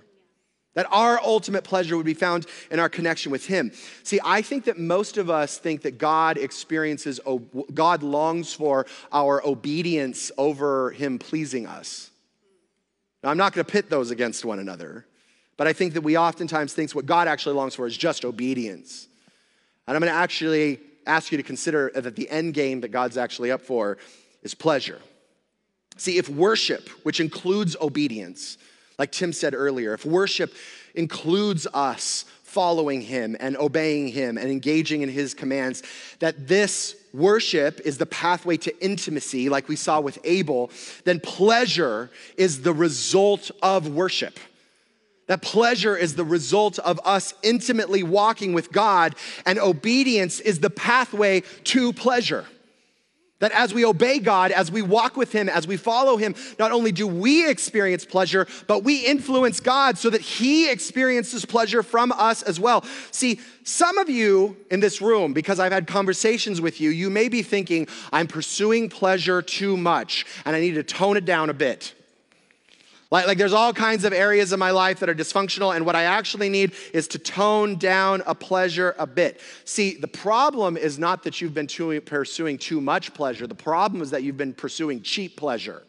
[0.74, 3.72] That our ultimate pleasure would be found in our connection with Him.
[4.04, 7.20] See, I think that most of us think that God experiences,
[7.74, 12.10] God longs for our obedience over Him pleasing us.
[13.22, 15.04] Now, I'm not to pit those against one another,
[15.56, 19.06] but I think that we oftentimes think what God actually longs for is just obedience.
[19.86, 23.50] And I'm to actually ask you to consider that the end game that God's actually
[23.50, 23.98] up for
[24.42, 25.00] is pleasure.
[25.96, 28.56] See, if worship, which includes obedience,
[28.98, 30.54] like Tim said earlier, if worship
[30.94, 35.82] includes us following him and obeying him and engaging in his commands,
[36.18, 40.70] that this worship is the pathway to intimacy, like we saw with Abel,
[41.04, 44.38] then pleasure is the result of worship.
[45.28, 49.14] That pleasure is the result of us intimately walking with God,
[49.46, 52.44] and obedience is the pathway to pleasure.
[53.42, 56.70] That as we obey God, as we walk with Him, as we follow Him, not
[56.70, 62.12] only do we experience pleasure, but we influence God so that He experiences pleasure from
[62.12, 62.84] us as well.
[63.10, 67.28] See, some of you in this room, because I've had conversations with you, you may
[67.28, 71.54] be thinking, I'm pursuing pleasure too much and I need to tone it down a
[71.54, 71.94] bit.
[73.12, 75.94] Like, like there's all kinds of areas of my life that are dysfunctional, and what
[75.94, 79.38] I actually need is to tone down a pleasure a bit.
[79.66, 84.00] See, the problem is not that you've been too, pursuing too much pleasure, the problem
[84.00, 85.82] is that you've been pursuing cheap pleasure.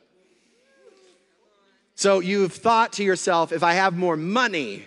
[1.96, 4.84] So you've thought to yourself, if I have more money,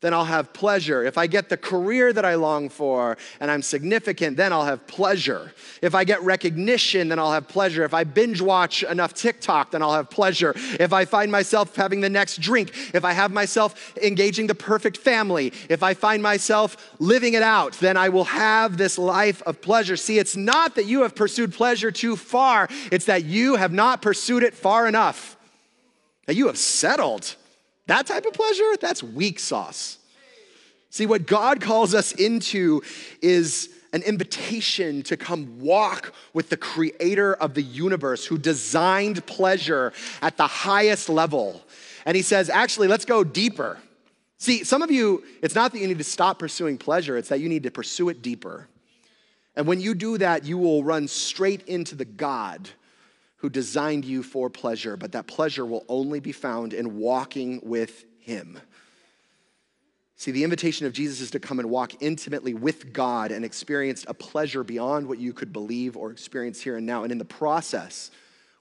[0.00, 1.04] then I'll have pleasure.
[1.04, 4.86] If I get the career that I long for and I'm significant, then I'll have
[4.86, 5.52] pleasure.
[5.82, 7.84] If I get recognition, then I'll have pleasure.
[7.84, 10.54] If I binge watch enough TikTok, then I'll have pleasure.
[10.56, 14.96] If I find myself having the next drink, if I have myself engaging the perfect
[14.96, 19.60] family, if I find myself living it out, then I will have this life of
[19.60, 19.96] pleasure.
[19.96, 24.00] See, it's not that you have pursued pleasure too far, it's that you have not
[24.00, 25.36] pursued it far enough.
[26.26, 27.34] That you have settled
[27.90, 29.98] that type of pleasure, that's weak sauce.
[30.90, 32.82] See, what God calls us into
[33.20, 39.92] is an invitation to come walk with the creator of the universe who designed pleasure
[40.22, 41.62] at the highest level.
[42.06, 43.78] And he says, actually, let's go deeper.
[44.38, 47.40] See, some of you, it's not that you need to stop pursuing pleasure, it's that
[47.40, 48.68] you need to pursue it deeper.
[49.56, 52.70] And when you do that, you will run straight into the God
[53.40, 58.04] who designed you for pleasure, but that pleasure will only be found in walking with
[58.18, 58.58] Him.
[60.16, 64.04] See, the invitation of Jesus is to come and walk intimately with God and experience
[64.06, 67.02] a pleasure beyond what you could believe or experience here and now.
[67.02, 68.10] And in the process,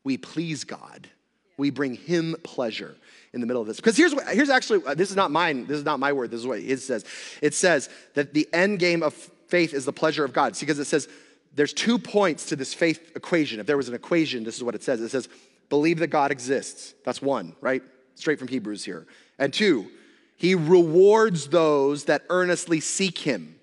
[0.05, 1.09] we please God.
[1.57, 2.95] We bring Him pleasure
[3.33, 3.75] in the middle of this.
[3.75, 6.31] Because here's, what, here's actually, uh, this is not mine, this is not my word,
[6.31, 7.03] this is what it says.
[7.41, 10.55] It says that the end game of faith is the pleasure of God.
[10.55, 11.09] See, because it says,
[11.53, 13.59] there's two points to this faith equation.
[13.59, 15.27] If there was an equation, this is what it says it says,
[15.69, 16.93] believe that God exists.
[17.05, 17.81] That's one, right?
[18.15, 19.07] Straight from Hebrews here.
[19.37, 19.89] And two,
[20.35, 23.59] he rewards those that earnestly seek him.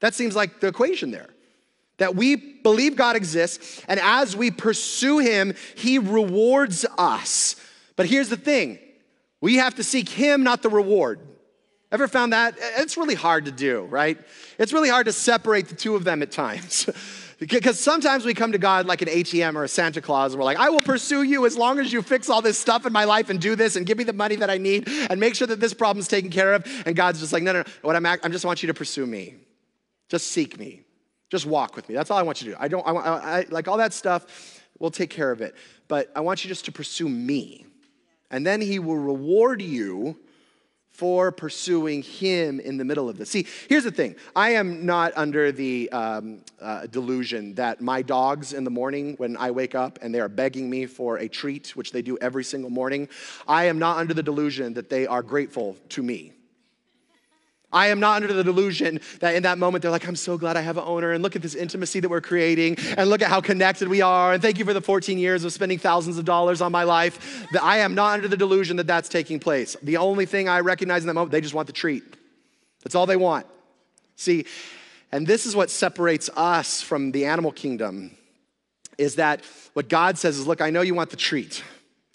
[0.00, 1.30] That seems like the equation there.
[1.98, 7.54] That we believe God exists, and as we pursue him, he rewards us.
[7.94, 8.78] But here's the thing
[9.40, 11.20] we have to seek him, not the reward.
[11.94, 12.56] Ever found that?
[12.58, 14.18] It's really hard to do, right?
[14.58, 16.90] It's really hard to separate the two of them at times.
[17.38, 20.44] because sometimes we come to God like an ATM or a Santa Claus, and we're
[20.44, 23.04] like, I will pursue you as long as you fix all this stuff in my
[23.04, 25.46] life and do this and give me the money that I need and make sure
[25.46, 26.66] that this problem's taken care of.
[26.84, 27.64] And God's just like, no, no, no.
[27.82, 29.36] What I'm, I just want you to pursue me.
[30.08, 30.82] Just seek me.
[31.30, 31.94] Just walk with me.
[31.94, 32.60] That's all I want you to do.
[32.60, 35.54] I don't, I, I, I like all that stuff, we'll take care of it.
[35.86, 37.66] But I want you just to pursue me.
[38.32, 40.18] And then He will reward you
[40.94, 43.30] for pursuing Him in the middle of this.
[43.30, 48.52] See, here's the thing I am not under the um, uh, delusion that my dogs
[48.52, 51.74] in the morning, when I wake up and they are begging me for a treat,
[51.76, 53.08] which they do every single morning,
[53.48, 56.33] I am not under the delusion that they are grateful to me.
[57.74, 60.56] I am not under the delusion that in that moment they're like, I'm so glad
[60.56, 63.28] I have an owner, and look at this intimacy that we're creating, and look at
[63.28, 66.24] how connected we are, and thank you for the 14 years of spending thousands of
[66.24, 67.46] dollars on my life.
[67.52, 69.76] That I am not under the delusion that that's taking place.
[69.82, 72.04] The only thing I recognize in that moment, they just want the treat.
[72.82, 73.46] That's all they want.
[74.16, 74.46] See,
[75.10, 78.16] and this is what separates us from the animal kingdom
[78.98, 81.64] is that what God says is, look, I know you want the treat.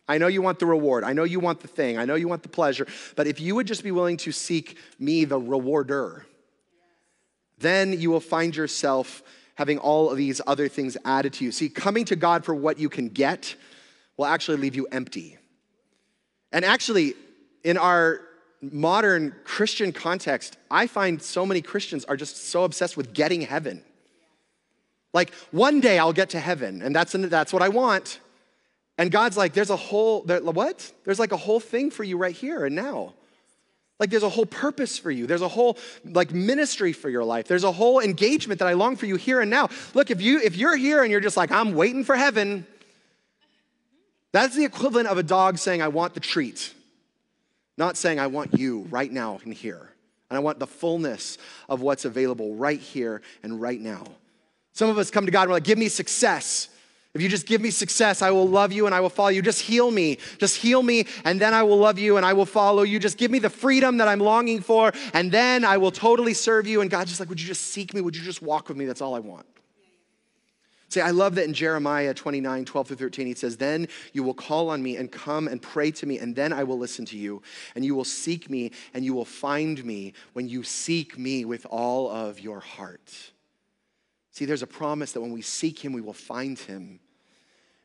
[0.09, 1.03] I know you want the reward.
[1.03, 1.99] I know you want the thing.
[1.99, 2.87] I know you want the pleasure.
[3.15, 6.25] But if you would just be willing to seek me, the rewarder,
[7.59, 9.21] then you will find yourself
[9.53, 11.51] having all of these other things added to you.
[11.51, 13.55] See, coming to God for what you can get
[14.17, 15.37] will actually leave you empty.
[16.51, 17.13] And actually,
[17.63, 18.21] in our
[18.61, 23.83] modern Christian context, I find so many Christians are just so obsessed with getting heaven.
[25.13, 28.19] Like, one day I'll get to heaven, and that's, that's what I want.
[28.99, 30.91] And God's like, there's a whole, there, what?
[31.05, 33.13] There's like a whole thing for you right here and now.
[33.97, 35.25] Like there's a whole purpose for you.
[35.25, 37.47] There's a whole like ministry for your life.
[37.47, 39.69] There's a whole engagement that I long for you here and now.
[39.93, 42.67] Look, if you if you're here and you're just like I'm waiting for heaven,
[44.33, 46.73] that's the equivalent of a dog saying I want the treat.
[47.77, 49.89] Not saying I want you right now and here.
[50.29, 51.37] And I want the fullness
[51.67, 54.03] of what's available right here and right now.
[54.73, 56.69] Some of us come to God and we're like, give me success.
[57.19, 59.41] If you just give me success, I will love you and I will follow you.
[59.41, 60.19] Just heal me.
[60.37, 62.97] Just heal me, and then I will love you and I will follow you.
[62.97, 66.65] Just give me the freedom that I'm longing for, and then I will totally serve
[66.65, 66.79] you.
[66.79, 67.99] And God's just like, Would you just seek me?
[67.99, 68.85] Would you just walk with me?
[68.85, 69.45] That's all I want.
[70.87, 74.33] See, I love that in Jeremiah 29, 12 through 13, he says, Then you will
[74.33, 77.17] call on me and come and pray to me, and then I will listen to
[77.17, 77.41] you.
[77.75, 81.65] And you will seek me, and you will find me when you seek me with
[81.69, 83.13] all of your heart.
[84.31, 87.01] See, there's a promise that when we seek him, we will find him.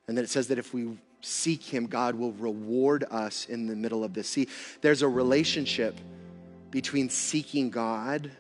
[0.07, 3.77] And then it says that if we seek him, God will reward us in the
[3.77, 4.29] middle of this.
[4.29, 4.49] See,
[4.83, 5.99] there's a relationship
[6.71, 8.31] between seeking God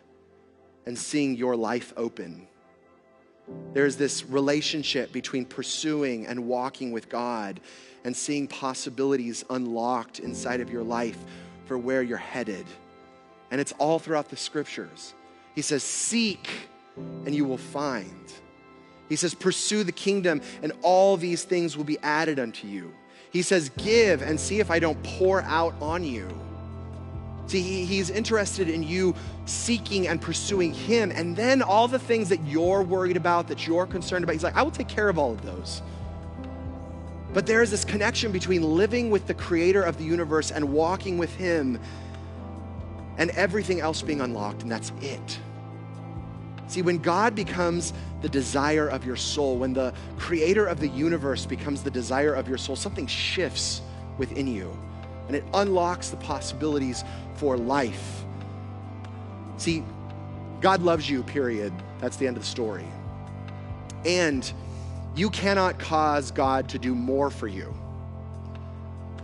[0.87, 2.47] and seeing your life open.
[3.73, 7.61] There's this relationship between pursuing and walking with God
[8.05, 11.19] and seeing possibilities unlocked inside of your life
[11.67, 12.67] for where you're headed.
[13.51, 15.15] And it's all throughout the scriptures.
[15.55, 16.49] He says, Seek
[16.97, 18.33] and you will find.
[19.09, 22.93] He says, Pursue the kingdom and all these things will be added unto you.
[23.31, 26.29] He says, Give and see if I don't pour out on you.
[27.47, 31.11] See, he, he's interested in you seeking and pursuing him.
[31.11, 34.57] And then all the things that you're worried about, that you're concerned about, he's like,
[34.57, 35.83] I will take care of all of those.
[37.35, 41.19] But there is this connection between living with the creator of the universe and walking
[41.19, 41.81] with him
[43.19, 45.39] and everything else being unlocked, and that's it.
[46.75, 51.47] See, when God becomes the desire of your soul, when the creator of the universe
[51.47, 53.81] becomes the desire of your soul, something shifts
[54.18, 54.77] within you
[55.29, 57.05] and it unlocks the possibilities
[57.37, 58.25] for life.
[59.57, 59.85] See,
[60.61, 61.72] God loves you, period.
[62.01, 62.89] That's the end of the story.
[64.05, 64.53] And
[65.14, 67.72] you cannot cause God to do more for you,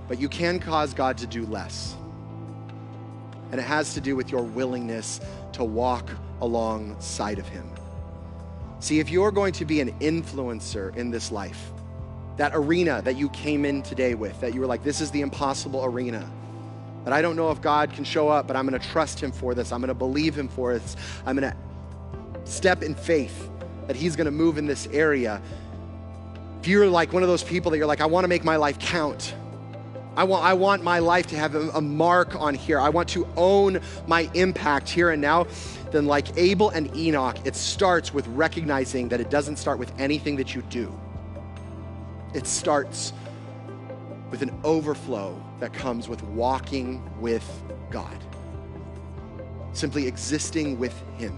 [0.06, 1.96] but you can cause God to do less.
[3.50, 5.20] And it has to do with your willingness
[5.52, 7.68] to walk alongside of Him.
[8.80, 11.70] See, if you're going to be an influencer in this life,
[12.36, 15.20] that arena that you came in today with, that you were like, this is the
[15.20, 16.28] impossible arena.
[17.04, 19.54] That I don't know if God can show up, but I'm to trust Him for
[19.54, 19.72] this.
[19.72, 20.96] I'm to believe Him for this.
[21.26, 21.54] I'm to
[22.44, 23.50] step in faith
[23.86, 25.42] that He's to move in this area.
[26.60, 28.56] If you're like one of those people that you're like, I want to make my
[28.56, 29.34] life count.
[30.20, 32.78] I want, I want my life to have a, a mark on here.
[32.78, 35.46] I want to own my impact here and now.
[35.92, 40.36] Then, like Abel and Enoch, it starts with recognizing that it doesn't start with anything
[40.36, 40.92] that you do.
[42.34, 43.14] It starts
[44.30, 47.50] with an overflow that comes with walking with
[47.90, 48.22] God,
[49.72, 51.34] simply existing with Him.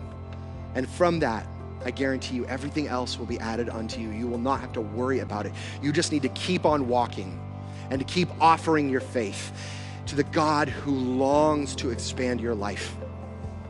[0.75, 1.47] And from that,
[1.85, 4.11] I guarantee you, everything else will be added unto you.
[4.11, 5.53] You will not have to worry about it.
[5.81, 7.39] You just need to keep on walking
[7.91, 9.53] and to keep offering your faith
[10.07, 12.97] to the God who longs to expand your life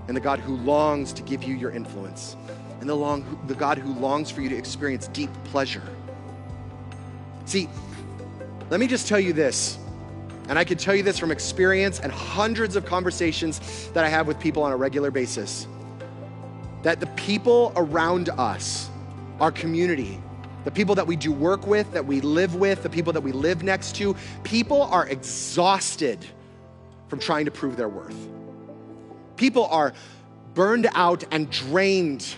[0.08, 2.36] and the God who longs to give you your influence
[2.80, 5.82] and the, long, the God who longs for you to experience deep pleasure.
[7.44, 7.68] See,
[8.70, 9.78] let me just tell you this,
[10.48, 14.26] and I can tell you this from experience and hundreds of conversations that I have
[14.26, 15.66] with people on a regular basis
[16.82, 18.90] that the people around us,
[19.40, 20.20] our community,
[20.64, 23.32] the people that we do work with, that we live with, the people that we
[23.32, 26.24] live next to, people are exhausted
[27.08, 28.16] from trying to prove their worth.
[29.36, 29.92] People are
[30.54, 32.34] burned out and drained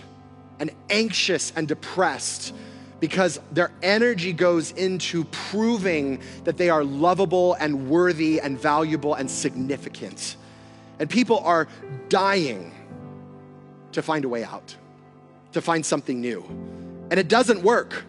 [0.59, 2.53] and anxious and depressed
[2.99, 9.29] because their energy goes into proving that they are lovable and worthy and valuable and
[9.29, 10.37] significant.
[10.99, 11.67] And people are
[12.09, 12.71] dying
[13.91, 14.75] to find a way out,
[15.51, 16.43] to find something new.
[17.11, 18.03] And it doesn't work.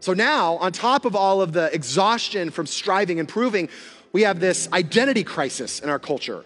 [0.00, 3.68] So now, on top of all of the exhaustion from striving and proving,
[4.12, 6.44] we have this identity crisis in our culture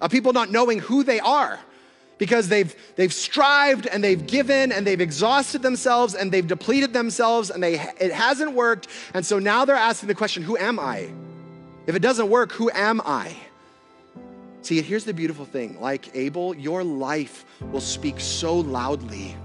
[0.00, 1.60] of people not knowing who they are
[2.18, 7.50] because they've, they've strived and they've given and they've exhausted themselves and they've depleted themselves
[7.50, 8.88] and they, it hasn't worked.
[9.12, 11.10] And so now they're asking the question who am I?
[11.86, 13.36] If it doesn't work, who am I?
[14.62, 19.36] See, here's the beautiful thing like Abel, your life will speak so loudly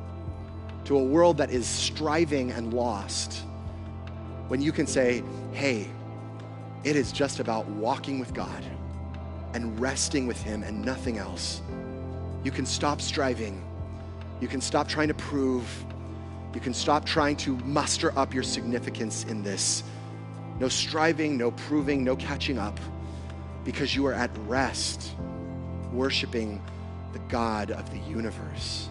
[0.86, 3.43] to a world that is striving and lost
[4.50, 5.24] when you can say,
[5.54, 5.88] hey,
[6.84, 8.64] it is just about walking with God
[9.54, 11.62] and resting with Him and nothing else.
[12.43, 13.64] You can stop striving.
[14.41, 15.68] You can stop trying to prove.
[16.54, 19.84] You can stop trying to muster up your significance in this.
[20.60, 22.80] No striving, no proving, no catching up,
[23.64, 25.12] because you are at rest,
[25.93, 26.62] worshiping
[27.14, 28.89] the God of the universe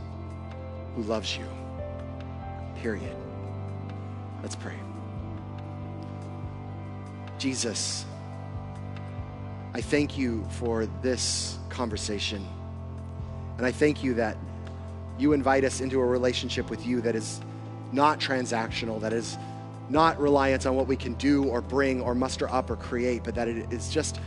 [0.95, 1.47] who loves you.
[2.81, 3.17] Period.
[4.43, 4.88] Let's pray.
[7.39, 8.05] Jesus,
[9.73, 12.45] I thank you for this conversation.
[13.57, 14.37] And I thank you that
[15.19, 17.41] you invite us into a relationship with you that is
[17.93, 19.39] not transactional, that is
[19.89, 23.35] not reliant on what we can do or bring or muster up or create, but
[23.37, 24.21] that it is just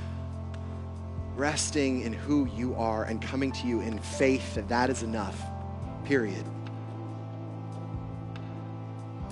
[1.35, 5.41] resting in who you are and coming to you in faith that that is enough,
[6.05, 6.45] period.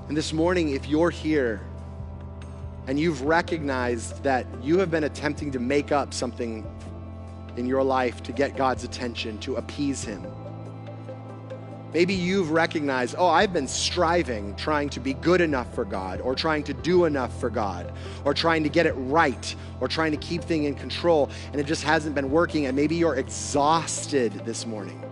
[0.07, 1.61] And this morning, if you're here
[2.89, 6.65] and you've recognized that you have been attempting to make up something
[7.55, 10.25] in your life to get God's attention, to appease Him,
[11.91, 16.35] Maybe you've recognized, oh, I've been striving, trying to be good enough for God, or
[16.35, 17.91] trying to do enough for God,
[18.25, 21.65] or trying to get it right, or trying to keep things in control, and it
[21.65, 22.67] just hasn't been working.
[22.67, 25.03] And maybe you're exhausted this morning.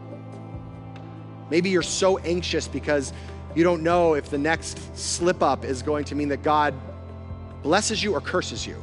[1.49, 3.11] Maybe you're so anxious because
[3.55, 6.75] you don't know if the next slip up is going to mean that God
[7.67, 8.81] blesses you or curses you.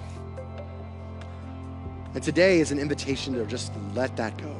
[2.12, 4.55] And today is an invitation to just let that go.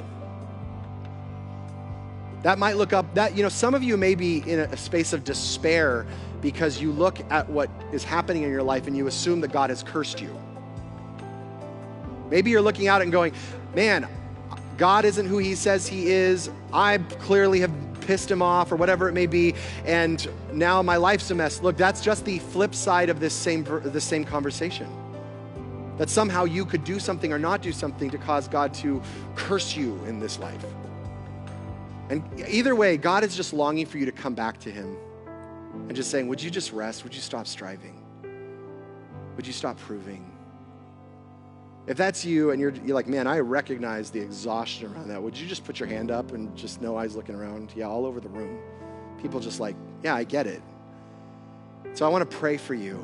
[2.43, 5.13] That might look up that, you know, some of you may be in a space
[5.13, 6.07] of despair
[6.41, 9.69] because you look at what is happening in your life and you assume that God
[9.69, 10.35] has cursed you.
[12.31, 13.35] Maybe you're looking out and going,
[13.75, 14.09] man,
[14.79, 16.49] God isn't who he says he is.
[16.73, 21.31] I clearly have pissed him off or whatever it may be and now my life's
[21.31, 21.61] a mess.
[21.61, 24.89] Look, that's just the flip side of this same this same conversation.
[25.99, 29.01] That somehow you could do something or not do something to cause God to
[29.37, 30.65] curse you in this life.
[32.11, 34.97] And either way, God is just longing for you to come back to Him
[35.89, 37.05] and just saying, Would you just rest?
[37.05, 38.01] Would you stop striving?
[39.37, 40.34] Would you stop proving?
[41.87, 45.37] If that's you and you're, you're like, man, I recognize the exhaustion around that, would
[45.37, 47.73] you just put your hand up and just no eyes looking around?
[47.77, 48.59] Yeah, all over the room.
[49.21, 50.63] People just like, yeah, I get it.
[51.93, 52.97] So I want to pray for you.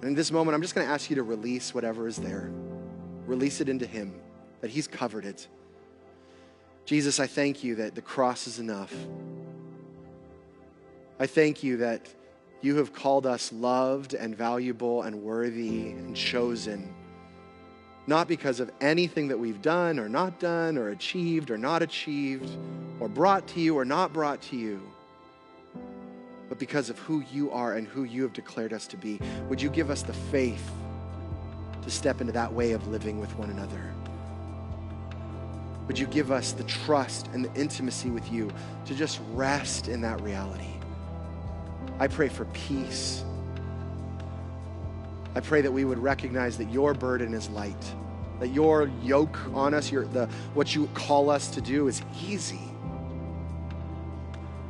[0.00, 2.50] And in this moment, I'm just going to ask you to release whatever is there,
[3.26, 4.14] release it into Him,
[4.60, 5.48] that He's covered it.
[6.84, 8.94] Jesus, I thank you that the cross is enough.
[11.18, 12.08] I thank you that
[12.62, 16.94] you have called us loved and valuable and worthy and chosen,
[18.10, 22.50] not because of anything that we've done or not done or achieved or not achieved
[22.98, 24.82] or brought to you or not brought to you,
[26.48, 29.20] but because of who you are and who you have declared us to be.
[29.48, 30.72] Would you give us the faith
[31.82, 33.94] to step into that way of living with one another?
[35.86, 38.50] Would you give us the trust and the intimacy with you
[38.86, 40.74] to just rest in that reality?
[42.00, 43.22] I pray for peace.
[45.34, 47.94] I pray that we would recognize that your burden is light,
[48.40, 52.60] that your yoke on us, your, the, what you call us to do, is easy.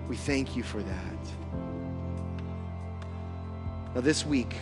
[0.08, 1.16] We thank you for that.
[3.94, 4.54] Now, this week,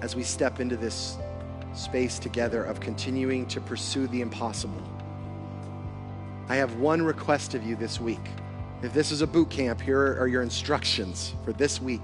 [0.00, 1.16] as we step into this
[1.74, 4.82] space together of continuing to pursue the impossible,
[6.48, 8.20] I have one request of you this week.
[8.82, 12.02] If this is a boot camp, here are your instructions for this week.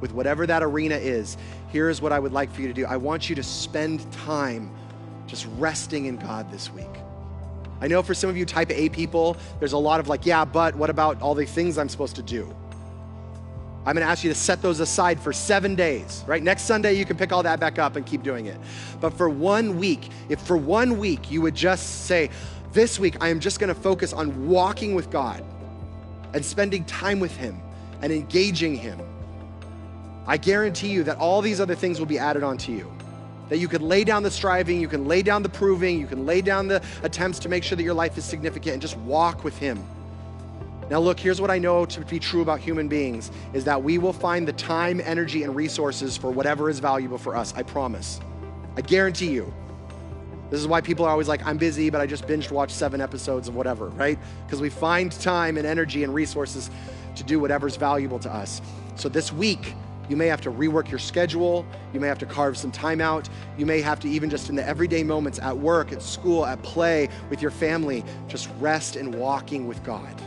[0.00, 1.36] With whatever that arena is,
[1.68, 2.86] here is what I would like for you to do.
[2.86, 4.70] I want you to spend time
[5.26, 6.86] just resting in God this week.
[7.80, 10.44] I know for some of you type A people, there's a lot of like, yeah,
[10.44, 12.54] but what about all the things I'm supposed to do?
[13.86, 16.42] I'm to ask you to set those aside for seven days, right?
[16.42, 18.58] Next Sunday, you can pick all that back up and keep doing it.
[19.00, 22.28] But for one week, if for one week you would just say,
[22.72, 25.42] this week, I am just to focus on walking with God
[26.34, 27.60] and spending time with Him
[28.02, 29.00] and engaging Him.
[30.26, 32.90] I guarantee you that all these other things will be added onto you.
[33.48, 36.24] That you can lay down the striving, you can lay down the proving, you can
[36.24, 39.42] lay down the attempts to make sure that your life is significant and just walk
[39.42, 39.82] with Him.
[40.88, 43.98] Now, look, here's what I know to be true about human beings is that we
[43.98, 47.54] will find the time, energy, and resources for whatever is valuable for us.
[47.56, 48.20] I promise.
[48.76, 49.52] I guarantee you.
[50.50, 53.00] This is why people are always like, I'm busy, but I just binged watched seven
[53.00, 54.18] episodes of whatever, right?
[54.46, 56.70] Because we find time and energy and resources
[57.14, 58.60] to do whatever's valuable to us.
[58.96, 59.74] So this week,
[60.10, 61.64] you may have to rework your schedule.
[61.94, 63.28] You may have to carve some time out.
[63.56, 66.60] You may have to, even just in the everyday moments at work, at school, at
[66.64, 70.20] play, with your family, just rest in walking with God.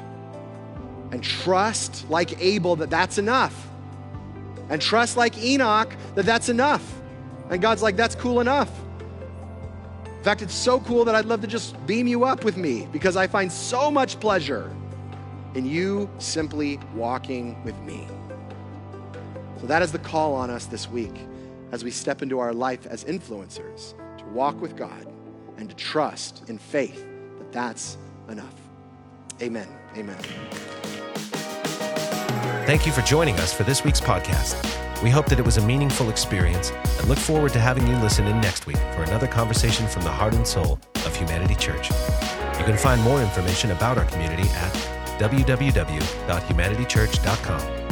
[1.12, 3.68] And trust, like Abel, that that's enough.
[4.70, 7.02] And trust, like Enoch, that that's enough.
[7.50, 8.72] And God's like, that's cool enough.
[10.06, 12.88] In fact, it's so cool that I'd love to just beam you up with me
[12.94, 14.74] because I find so much pleasure
[15.56, 18.08] in you simply walking with me.
[19.64, 21.16] So, that is the call on us this week
[21.72, 25.08] as we step into our life as influencers to walk with God
[25.56, 27.06] and to trust in faith
[27.38, 27.98] that that's
[28.28, 28.54] enough.
[29.42, 29.70] Amen.
[29.96, 30.18] Amen.
[32.66, 34.62] Thank you for joining us for this week's podcast.
[35.02, 38.28] We hope that it was a meaningful experience and look forward to having you listen
[38.28, 41.90] in next week for another conversation from the heart and soul of Humanity Church.
[41.90, 44.74] You can find more information about our community at
[45.20, 47.83] www.humanitychurch.com